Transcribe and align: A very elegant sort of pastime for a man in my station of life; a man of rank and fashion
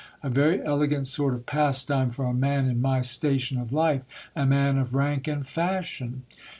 A 0.23 0.31
very 0.31 0.63
elegant 0.65 1.05
sort 1.05 1.35
of 1.35 1.45
pastime 1.45 2.09
for 2.09 2.25
a 2.25 2.33
man 2.33 2.67
in 2.67 2.81
my 2.81 3.01
station 3.01 3.59
of 3.59 3.71
life; 3.71 4.01
a 4.35 4.47
man 4.47 4.79
of 4.79 4.95
rank 4.95 5.27
and 5.27 5.45
fashion 5.45 6.23